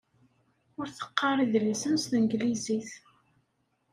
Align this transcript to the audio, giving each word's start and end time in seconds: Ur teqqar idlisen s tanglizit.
Ur 0.79 0.87
teqqar 0.89 1.37
idlisen 1.45 1.95
s 2.01 2.05
tanglizit. 2.11 2.89